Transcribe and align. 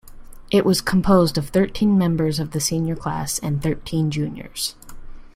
It 0.49 0.65
was 0.65 0.81
composed 0.81 1.37
of 1.37 1.49
thirteen 1.49 1.95
members 1.95 2.39
of 2.39 2.53
the 2.53 2.59
senior 2.59 2.95
class 2.95 3.37
and 3.37 3.61
thirteen 3.61 4.09
juniors. 4.09 4.73